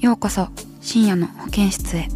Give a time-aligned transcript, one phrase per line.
[0.00, 0.46] ようこそ
[0.80, 2.06] 深夜の保健室へ。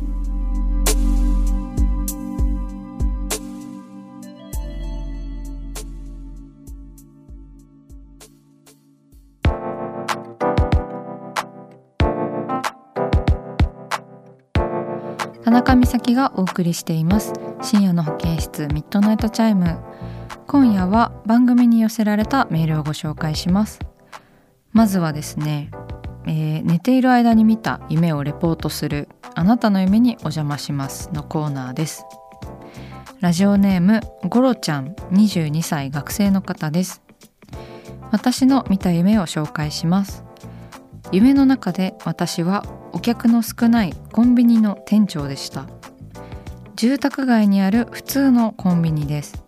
[15.45, 17.33] 田中美咲がお送りしています。
[17.63, 19.77] 深夜の保健室ミッドナイトチャイム。
[20.47, 23.81] 今夜は番組に寄せられたメールをご紹介します。
[24.73, 25.73] まずはですね、
[26.27, 32.05] えー寝ている間に見た夢をレポートするあなたの夢にお邪魔しますのコーナーです。
[33.21, 37.03] ラジオネームゴロちゃん22歳学生の方です。
[38.11, 40.25] 私の見た夢を紹介します。
[41.13, 45.67] 夢の中で私はお客の少ないコンビニの店長でした。
[46.75, 49.45] 住宅街にある普通のコンビニです。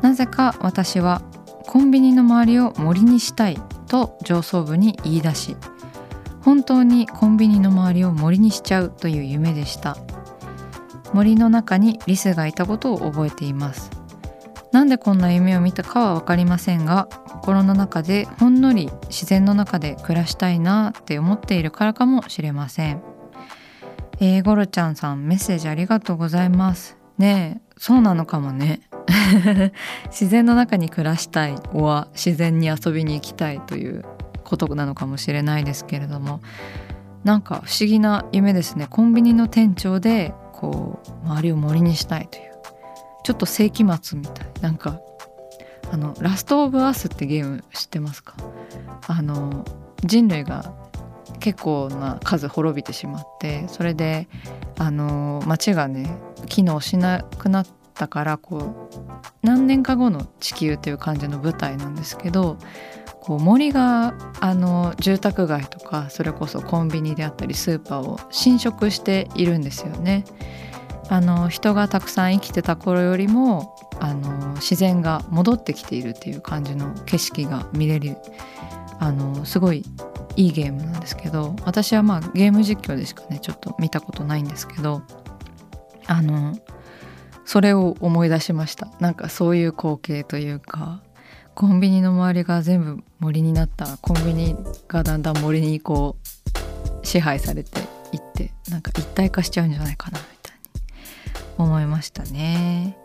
[0.00, 1.22] なぜか私は
[1.66, 3.58] コンビニの周りを森にしたい
[3.90, 5.56] と上層部に言い出し
[6.42, 9.98] 本当にコンビニの周りを森にしちゃうという夢でした。
[11.12, 13.90] 森の中にリスがいたことを覚えています。
[14.72, 23.02] なんでこんな夢を見たかは分かりませんが心の中でほんのり自然の中で暮らしたいなって思っているからかもしれません。
[24.20, 26.96] えー、ゴロちゃんさんメッセージありがとうございます。
[27.18, 28.82] ねえそうなのかもね。
[30.12, 34.04] 自然の中に暮らしたいは自然に遊びに行きたいという
[34.44, 36.40] ことなのかもしれないですけれども。
[37.24, 38.86] なんか不思議な夢ですね。
[38.88, 42.52] コンビニの店長でこう周りを森にしたいという。
[43.24, 44.46] ちょっと世紀末みたい。
[44.60, 45.00] なんか
[45.90, 48.34] あの「ラスト・オブ・アス」ってゲーム知ってますか？
[49.08, 49.64] あの
[50.04, 50.70] 人類が
[51.38, 54.28] 結構な数滅びてしまってそれで
[54.78, 56.18] あの街がね
[56.50, 58.98] 機能しなくなったからこう
[59.42, 62.58] 何年か後の地球っていう感じの舞台なんですけど
[63.20, 70.24] こう森があの住宅街とかそれこそコンビニであったりスーパーを侵食しているんですよね。
[71.08, 78.16] あの人がたくさん生きてた頃よりもあの自然が戻ってきているっていう感じの景色が見れる
[79.00, 79.82] あのすごい
[80.36, 85.02] いいゲームなんですけど私はまあゲーム実況でしかねちょっと見たことないんですけど
[86.10, 86.58] あの
[87.44, 88.88] それを思い出しました。
[88.98, 91.02] なんかそういう光景というか
[91.54, 93.84] コンビニの周りが全部森になった。
[93.84, 94.56] らコンビニ
[94.88, 96.16] がだんだん森にこ
[97.02, 97.80] う支配されて
[98.12, 102.96] いってなんか一体化しちゃうんじゃないかなみたいに思いましたね。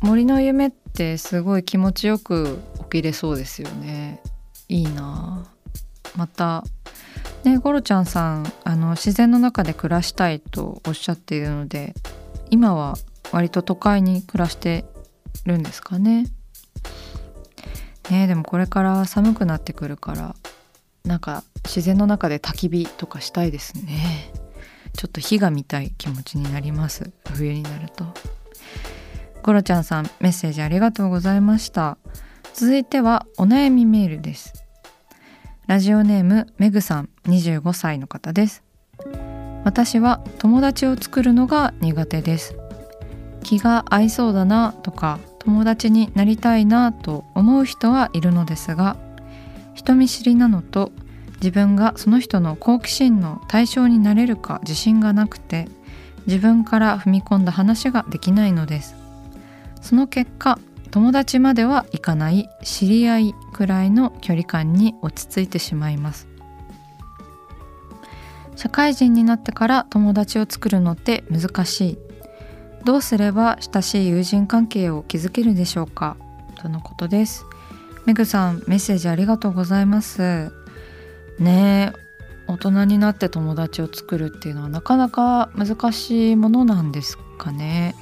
[0.00, 4.22] 森の夢ってすごい気持ちよく起きれそうですよね。
[4.70, 5.44] いいな。
[6.16, 6.64] また
[7.44, 11.94] ねゴロちゃんさんあの自然の中で暮らしたいとおっしゃっているので
[12.50, 12.96] 今は
[13.32, 14.84] 割と都会に暮らして
[15.46, 16.26] るんですかね。
[18.10, 20.34] ねでもこれから寒くなってくるから
[21.04, 24.32] なんか自然の中で焚き火とかしたいですね。
[24.96, 27.10] ちょっと火が見たい気持ちになります。
[27.32, 28.04] 冬になると。
[29.42, 31.96] ゴロちゃんさんメッセージありがとうございました。
[32.52, 34.52] 続いてはお悩みメールです。
[35.66, 38.62] ラジオネームメグさん25歳の方です。
[39.70, 42.56] 私は友達を作るのが苦手です。
[43.44, 48.96] 気が合いそうだなとか友達になりたいなと思う人はいるのですが
[49.74, 50.90] 人見知りなのと
[51.36, 55.68] 自分がその人の好奇心の対象になれるか自信がなくて
[56.26, 58.96] 自分から踏み込んだ話ができないのです。
[59.80, 60.58] その結果
[60.90, 66.29] 友達まではいかない知り合いくらいの距離感に落ち着いてしまいます。
[68.60, 71.98] 社会人になってから友達を作るのって難しい。
[72.84, 76.18] どうすれば親しい友人関係を築けるでしょうか？
[76.60, 77.46] とのことです。
[78.04, 80.52] メグさんメッセージありがとうございます。
[81.38, 87.94] ねえ大人になって友達を作るっていうのはなかなか難しいものなんですかね。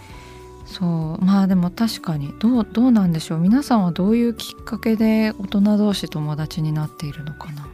[0.66, 1.24] そう。
[1.24, 3.38] まあでも確かにどうどうなんでしょう？
[3.38, 7.68] 皆さんはどういうきっかけで大人同士友達になっているのかな？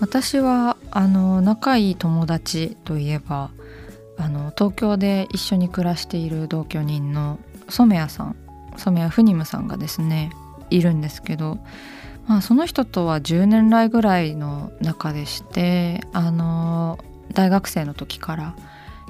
[0.00, 3.50] 私はあの仲いい友達といえば
[4.16, 7.38] あの東京で一緒に暮らしている同居人の
[7.68, 8.36] 染谷さん
[8.76, 10.30] 染谷フニムさんがですね
[10.70, 11.58] いるんですけど、
[12.26, 16.98] まあ、その人とは10年来ぐらいの仲でしてあの
[17.32, 18.56] 大学生の時から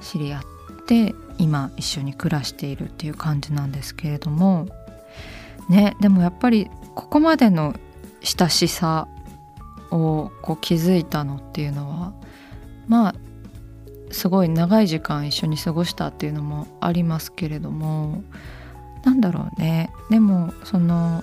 [0.00, 0.42] 知り合っ
[0.86, 4.68] て今一緒に暮らしているっていう感じなんですけれども
[5.68, 7.74] ねでもやっぱりここまでの
[8.22, 9.08] 親しさ
[9.90, 12.12] をこう気づいたのっていうのは
[12.88, 13.14] まあ
[14.12, 18.22] すごい長い時間一緒に過ごしたっていうのもありますけれども
[19.04, 21.22] なんだろうねでもその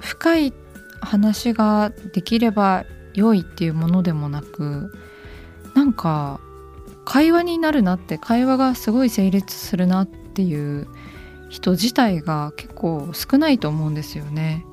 [0.00, 0.52] 深い
[1.00, 2.84] 話ができれば
[3.14, 4.92] 良いっていうものでもなく
[5.74, 6.40] なんか
[7.04, 10.86] 会話になるなって会話がすごい成立するなっていう
[11.48, 14.64] 人自体が結構少ないと思うんですよね。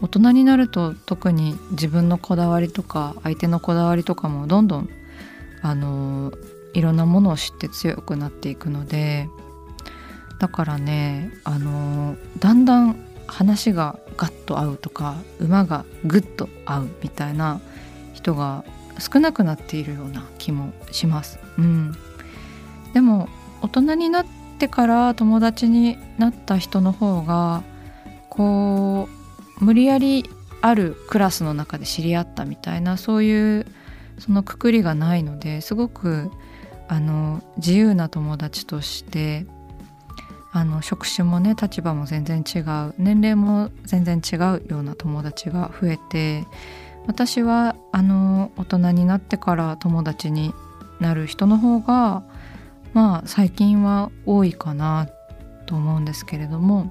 [0.00, 4.88] 大人になると特に自分のこだわりとか相手のこだわりとかもどんどん
[5.62, 6.32] あの
[6.74, 9.28] いろんなものを知って強くなっていくので
[10.38, 12.96] だからねあのだんだん
[13.26, 17.60] 話がガッと合うとか馬がグッと合うみたいな
[18.14, 18.64] 人が
[18.98, 21.38] 少なくなっているような気もします。
[21.56, 21.94] うん、
[22.94, 23.28] でも
[23.62, 24.26] 大人になっ
[24.58, 27.62] てから友達になった人の方が
[28.28, 29.17] こう
[29.60, 30.28] 無理やり
[30.60, 33.66] あるクラスの中で知り合ったみたいなそういう
[34.18, 36.30] そのくくりがないのですごく
[36.88, 39.46] あの自由な友達として
[40.52, 46.46] あの職種もね立場も全然違う年齢も全然違うような友達が増えて
[47.06, 50.54] 私はあの大人になってから友達に
[51.00, 52.24] なる人の方が
[52.92, 55.08] まあ最近は多いかな
[55.66, 56.90] と思うんですけれども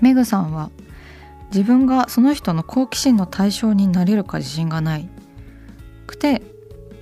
[0.00, 0.70] メグさんは
[1.50, 5.08] 自分がその人の好奇心の対象になれるか自信がない
[6.06, 6.42] くて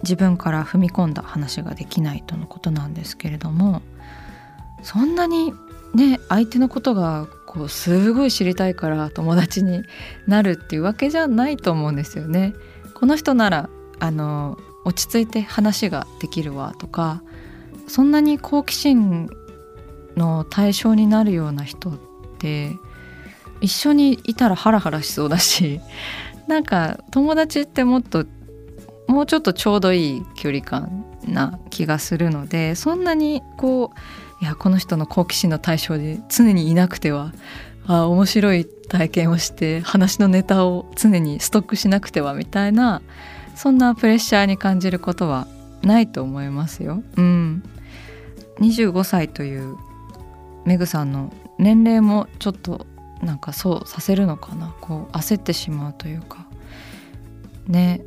[0.02, 3.82] 自分から踏み込んだ話ができないとのことなんですけれども
[4.82, 5.52] そんなに
[5.94, 9.82] ね相手のことがこうすごい知りたいから友達に
[10.26, 12.52] なるっていうわけじゃないと思うんですよね。
[12.94, 17.22] この人ならあの落ち着いて話ができるわとか
[17.86, 19.28] そんなに好奇心
[20.16, 21.98] の対象になるような人っ
[22.38, 22.72] て
[23.60, 25.80] 一緒にいたらハラハラしそうだし
[26.46, 28.24] なんか友達ってもっと
[29.06, 33.92] もうちょっとちょうどいい距離感な気がするのでそんなにこ
[34.40, 37.32] ういやこの人の好奇心の対象で常にいなくては
[37.86, 43.02] あ面白い体験をして話のネタを常にストックしなくてはみたいな
[43.54, 45.48] そんなプレッシャーに感じることは
[45.82, 47.02] ないと思いますよ。
[47.16, 47.62] うん、
[48.60, 49.76] 25歳という
[50.64, 52.86] メグさんの年齢もちょっと
[53.22, 54.74] なんかそうさせるのかな。
[54.80, 56.46] こう焦ってしまうというか。
[57.66, 58.00] ね。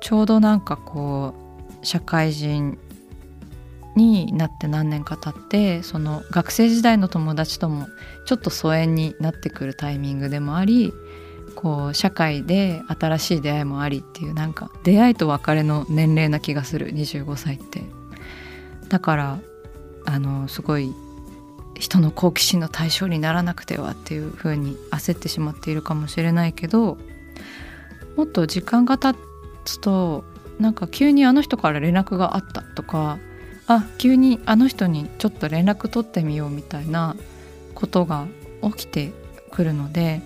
[0.00, 1.34] ちょうどなんかこ
[1.82, 2.78] う社会人
[3.96, 7.86] になって何年か経ってその学生時代の友達とも
[8.26, 10.92] ちょっと疎遠になってくるタイミングでもあり
[11.54, 16.92] こう社会で新しい出会いもありっていうなんか出会いと別れの年齢な気がする。
[16.92, 17.82] 25歳って。
[18.88, 19.38] だから
[20.04, 20.92] あのすごい
[21.78, 26.98] 人の好奇心の対象にならなくてはっていう風に焦ってしまっているかもしれないけど
[28.16, 29.18] もっと時間が経
[29.64, 30.24] つと
[30.58, 33.18] なんか急にあの人から連絡があったとか
[33.66, 37.16] あ急にあの人にちょっと連絡取ってみようみたいな
[37.74, 38.26] ことが
[38.62, 39.12] 起きて
[39.50, 40.22] くるので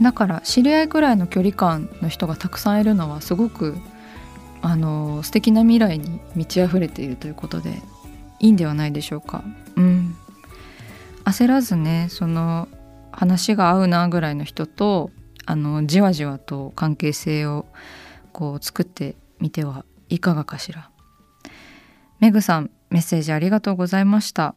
[0.00, 3.76] だから知り合いぐらいの距離感の人がたくさんいるのはすごく
[4.62, 7.82] あの素敵な未来に満ち溢れているということで
[8.40, 9.42] いいんではないでしょうか。
[9.76, 10.16] うん、
[11.26, 12.68] 焦らずねその
[13.10, 15.10] 話が合うなぐらいの人と
[15.44, 17.66] あのじわじわと関係性を
[18.32, 20.90] こう作ってみてはいかがかしら。
[22.20, 24.54] メグさんメッセージありがとうございました。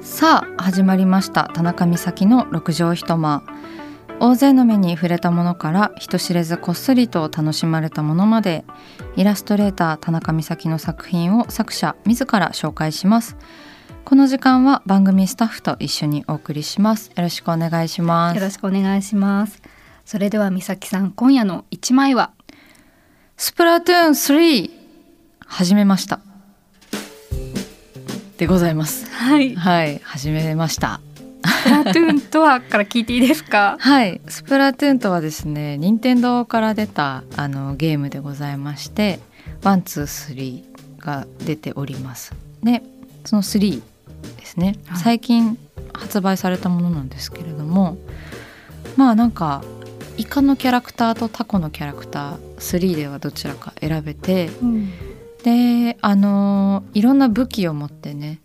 [0.00, 1.50] さあ始まりました。
[1.52, 3.42] 田中美咲の六畳一間。
[4.20, 8.64] 大勢の目に触れたものから人知れずこっそりと楽しまれたものまで
[9.16, 13.36] イラストレーター田中美咲の作品を作者自ら紹介します。
[14.04, 17.08] この時間は番組スタッフと一緒にお送りします。
[17.08, 18.36] よろしくお願いします。
[18.36, 19.62] よろしくお願いします。
[20.04, 22.32] それでは美咲さん今夜の一枚は？
[23.36, 24.70] スプラトゥーン3
[25.46, 26.20] 始めました。
[28.36, 29.08] でございます。
[29.10, 29.54] はい。
[29.54, 31.00] はい始めました
[31.44, 33.76] スプラトゥーンとはから聞いていいですか？
[33.78, 34.20] はい。
[34.28, 39.20] スプラトゥーンとはですね任天堂から出たあのゲームでございまして
[39.62, 42.34] one two three が出ております。
[42.62, 42.82] で
[43.24, 43.82] その3
[44.36, 44.98] ですね、はい。
[44.98, 45.58] 最近
[45.92, 47.98] 発売されたものなんですけれども
[48.96, 49.62] まあなんか
[50.16, 54.92] イカのキャラクターとタコのキャラクター3ではどちらか選べてうん。
[55.44, 58.40] であのいろんな武器を持ってね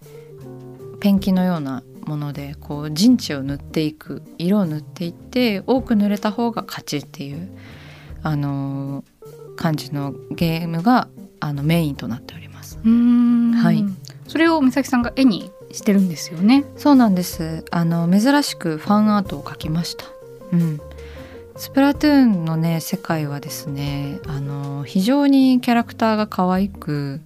[0.99, 7.49] ペンキのようなものでこう陣地を塗っていく色を塗っていって多く塗れた方が勝ちっていう
[8.21, 9.03] あの
[9.55, 11.07] 感じのゲームが
[11.39, 12.79] あのメインとなっております。
[12.83, 13.85] はい
[14.27, 20.05] それを美咲さんが絵にしてるんですよねそうなんですあの珍しくファンアートを描きました。
[20.51, 20.79] うん
[21.55, 27.21] スプラトゥーンのね世界はですねあの非常にキャラクターが可愛く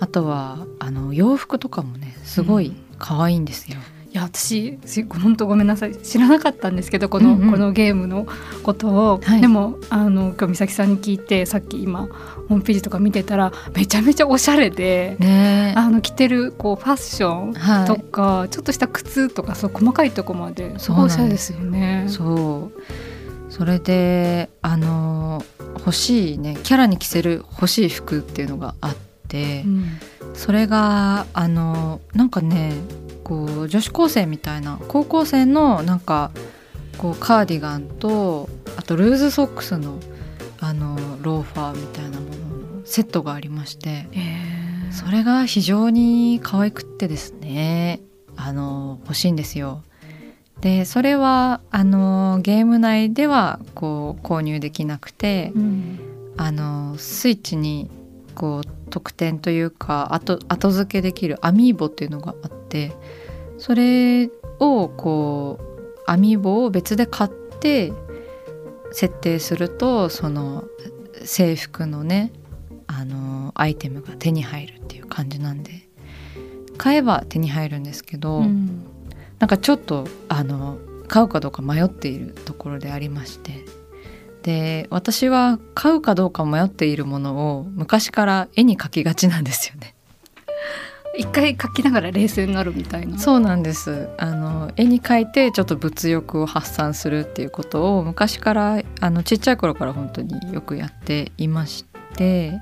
[0.00, 3.78] あとはあの洋服とかもねすごい可愛いんですよ。
[3.78, 4.78] いや私
[5.22, 5.96] 本当ごめんなさい。
[5.96, 7.50] 知らなかったんですけどこの,、うんうん。
[7.50, 8.26] このゲームの
[8.62, 9.40] ことを、はい。
[9.40, 12.06] でもあの今日美咲さんに聞いてさっき今
[12.48, 17.86] ホームページとか見てたらめちゃめちゃおしゃれで、ねあの着てるこうファッションはい。
[17.86, 22.06] とか、ちょっとした靴とかそう細かいとこまですごいおしゃれですよね。
[22.08, 22.82] そう。
[23.50, 25.44] それであの
[25.78, 30.00] 欲しいねキャラに着せる欲しい服っていうのがあって、うん。
[30.34, 32.72] それがあのなんかね
[33.22, 36.30] こう女子高生みたいな高校生のなんか
[36.98, 39.98] こうカーディガンとあとルーズソックスの
[40.60, 44.92] あのローファーみたいなもののセットがありましてえー。
[44.92, 48.00] それが非常に可愛くってですね
[48.36, 49.82] あの欲しいんですよ。
[50.60, 55.98] でそれはあのゲーム内ではこう購入できなくて、うん。
[56.36, 57.90] あのスイッチに
[58.34, 62.92] こう特典というか後後付けできるアミーボっていうのがあって
[63.58, 67.92] それをこうアミーボを別で買って
[68.92, 70.64] 設定するとその
[71.24, 72.32] 制服のね
[72.86, 75.88] あのアイテムが手に入るっていう感じなんで
[76.76, 78.84] 買えば手に入るんですけど、うん。
[79.38, 83.64] なんかちょっとあの買うかどうか迷っているところでありまして
[84.44, 89.94] で私は買うかどうか迷っているものを昔から絵に描きがちなんですよね。
[91.16, 93.18] 一回描きながら冷静になるみたいな。
[93.18, 101.86] そうなんですあの絵に描いてちょっと物欲を発散するっていうことを昔からあのちっちゃい頃から本当によくやっていまし
[102.16, 102.60] て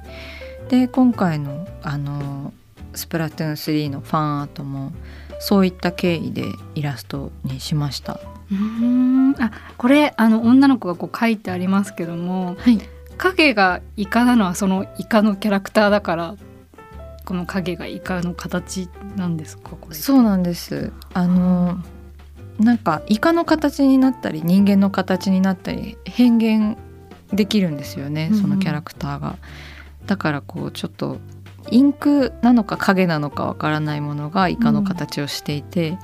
[0.68, 2.52] で今回のあの
[2.94, 4.92] スプラトゥーン3のファンアートも
[5.40, 6.44] そういった経緯で
[6.76, 8.20] イラストにしました。
[8.52, 9.42] うーん。
[9.42, 12.80] あこれあの女の子がこう書いてありますけどもはい。
[13.18, 16.34] 影がイカなのはそのイカのキャラクターだから
[17.24, 19.94] この影がイカの形なんですかこれ。
[19.94, 20.92] そうなんです。
[21.14, 21.78] あの
[22.58, 26.76] なんかイカの形になったり人間の形になったり変幻
[27.32, 28.42] できるんですよねうんうん。
[28.42, 29.36] そのキャラクターが。
[30.06, 31.18] だからこうちょっと
[31.70, 35.96] インクなのか影なのかわからないものがイカの形をしていて、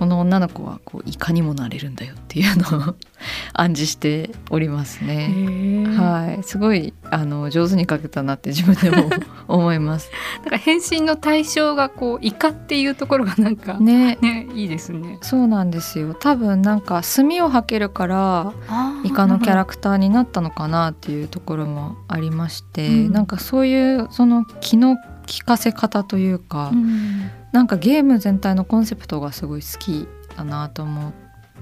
[0.00, 2.94] この女の子はこうイカにもなれるんだよっていうのを
[3.52, 5.34] 暗示しておりますへね。
[5.34, 9.10] ーはい、すごいあの上手に描けたなって 自分でも
[9.46, 10.10] 思います。
[10.38, 15.18] だから変身の対象がこうイカっていうところがなんかねね、いいですね。
[15.20, 16.14] そうなんですよ。
[16.14, 18.54] 多分なんか墨を吐けるから
[19.04, 31.12] イカのキャラクターになったのかなっていうところもありまして、うんなんかそういうその気の利かせ方というか、うんなんかゲーム全体のコンセプトがすごい好きだなと思っ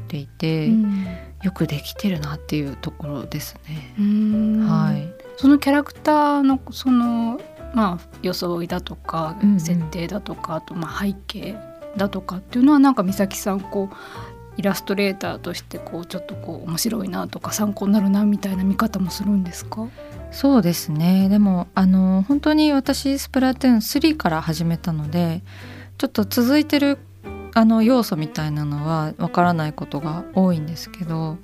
[0.08, 1.06] ていて、うん。
[1.42, 3.94] よくできてるなっていうところですね。
[3.98, 4.66] うん。
[4.68, 7.40] はい、そのキャラクターのその
[7.74, 11.54] まあ装いだとか設定だとか、あとまあ背景
[11.96, 13.94] だとかっていうのはなんか美咲さんこう
[14.56, 19.86] イラストレーターとしてこうちょっとこう面白いなとか参考になるなみたいな見方もするんですか？
[20.32, 21.28] そうですね。
[21.28, 25.42] でもあの本当に私スプラトゥーン3から始めたので
[25.98, 26.98] ちょっと続いてる
[27.54, 31.38] あの要素みたいなのはわからないことが多いんですけど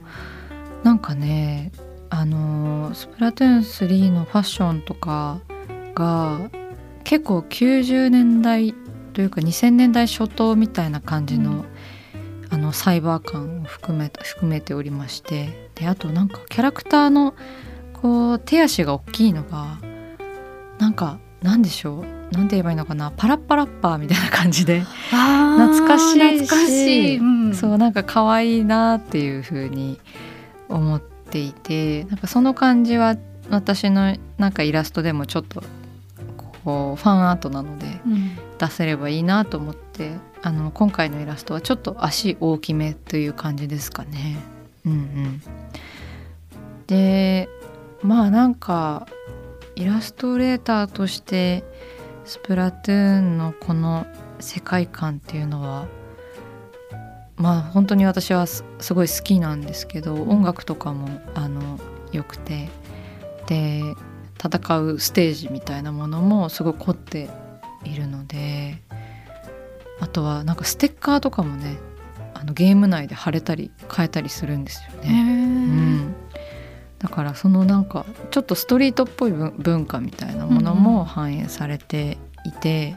[0.84, 1.72] なんかね
[2.08, 5.40] あのスプラトゥーン3のファッションとか
[5.94, 6.50] が
[7.02, 8.74] 結構90年代
[9.12, 11.64] というか2000年代初頭みたいな感じの,、うん。
[12.50, 17.34] あのサイバー感を含め含めておりましてであとなんかキャラクターの
[17.92, 19.78] こう手足が大きいのが
[20.78, 22.02] なんかなんでしょう？
[22.34, 23.12] なんて言えばいいのかな？
[23.14, 24.80] パラッパラッパーみたいな感じで。
[24.80, 27.54] 懐かしいし懐かしい、うん。
[27.54, 30.00] そうなんか可愛いなっていう風に
[30.70, 33.16] 思っていてなんかその感じは
[33.50, 35.62] 私のなんかイラストでもちょっと
[36.38, 37.86] ここうファンアートなので
[38.58, 44.38] 出せればいいなと思ってあの今回のイラストはちょっと足大きめという感じですかね。
[44.86, 45.42] うんうん、
[46.86, 47.50] で
[48.02, 49.06] まあなんか
[49.76, 51.64] イラストレーターとして
[52.24, 54.06] スプラトゥーンのこの
[54.40, 55.86] 世界観っていうのは
[57.36, 61.78] まあ本当に私はすごい好きなんですけど音楽とかもあの
[62.12, 62.68] 良くて
[63.46, 63.82] で
[64.42, 67.28] 戦うステージみたいなものもすごい凝って
[67.84, 68.80] いるので
[70.00, 71.78] あとはなんかステッカーとかもね
[72.34, 75.43] あのゲーム内で貼れたり変えたりするんですよね。
[77.04, 82.96] うん、だからそのなんかちょっとストリートっぽい文化みたいなものも反映されていて、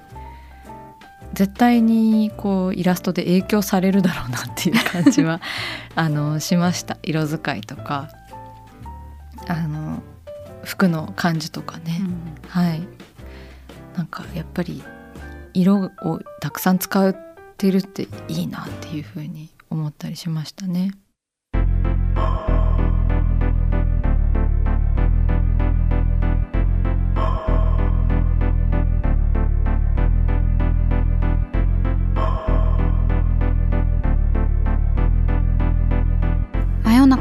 [0.65, 5.41] うん、絶対にこうイラストで影響されるだろうなっていう感じは
[5.95, 6.97] あのしました。
[7.03, 8.09] 色使いとか。
[9.49, 10.03] あの
[10.63, 12.85] 服の感じとかね、うん、はい。
[13.95, 14.83] なんかやっぱり
[15.53, 17.15] 色をたくさん使っ
[17.57, 20.91] てるっていいなっていうふうに思ったりしましたね。